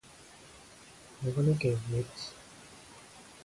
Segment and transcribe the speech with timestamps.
[1.21, 2.33] 長野県上田市